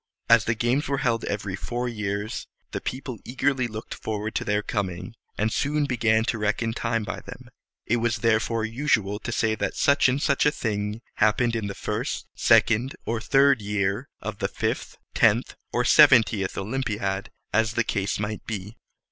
[0.27, 4.63] As the games were held every four years, the people eagerly looked forward to their
[4.63, 7.49] coming, and soon began to reckon time by them.
[7.85, 11.75] It was therefore usual to say that such and such a thing happened in the
[11.75, 17.73] first, second, or third year of the fifth, tenth, or seventieth O lym´pi ad, as
[17.73, 18.77] the case might be.